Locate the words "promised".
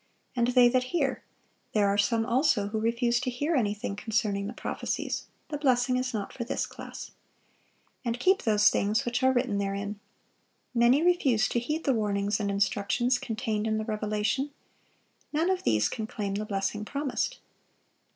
16.83-17.37